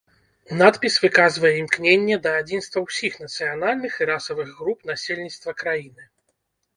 Надпіс 0.59 0.95
выказвае 1.03 1.49
імкненне 1.57 2.15
да 2.25 2.31
адзінства 2.41 2.83
ўсіх 2.85 3.19
нацыянальных 3.25 3.91
і 4.01 4.07
расавых 4.11 4.49
груп 4.63 4.79
насельніцтва 4.91 5.55
краіны. 5.61 6.03